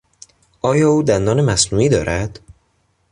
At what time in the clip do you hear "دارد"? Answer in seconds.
1.89-2.39